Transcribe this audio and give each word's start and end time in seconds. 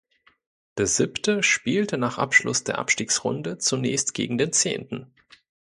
Der 0.79 0.87
Siebte 0.87 1.43
spielte 1.43 1.95
nach 1.99 2.17
Abschluss 2.17 2.63
der 2.63 2.79
Abstiegsrunde 2.79 3.59
zunächst 3.59 4.15
gegen 4.15 4.39
den 4.39 4.51
Zehnten. 4.51 5.13